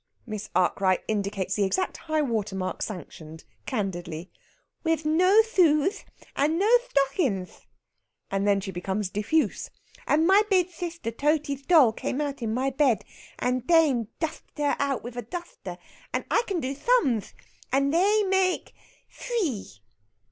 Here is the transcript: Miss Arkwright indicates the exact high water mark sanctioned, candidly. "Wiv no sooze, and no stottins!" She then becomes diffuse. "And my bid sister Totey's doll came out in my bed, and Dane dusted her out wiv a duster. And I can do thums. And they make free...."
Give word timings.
Miss 0.25 0.49
Arkwright 0.55 1.03
indicates 1.07 1.53
the 1.53 1.63
exact 1.63 1.95
high 1.97 2.23
water 2.23 2.55
mark 2.55 2.81
sanctioned, 2.81 3.43
candidly. 3.67 4.31
"Wiv 4.83 5.05
no 5.05 5.43
sooze, 5.43 6.05
and 6.35 6.57
no 6.57 6.67
stottins!" 6.79 7.67
She 8.33 8.39
then 8.39 8.57
becomes 8.73 9.11
diffuse. 9.11 9.69
"And 10.07 10.25
my 10.25 10.41
bid 10.49 10.71
sister 10.71 11.11
Totey's 11.11 11.61
doll 11.61 11.93
came 11.93 12.19
out 12.19 12.41
in 12.41 12.51
my 12.51 12.71
bed, 12.71 13.05
and 13.37 13.67
Dane 13.67 14.07
dusted 14.19 14.57
her 14.57 14.75
out 14.79 15.03
wiv 15.03 15.17
a 15.17 15.21
duster. 15.21 15.77
And 16.11 16.25
I 16.31 16.41
can 16.47 16.59
do 16.59 16.73
thums. 16.73 17.35
And 17.71 17.93
they 17.93 18.23
make 18.23 18.73
free...." 19.07 19.65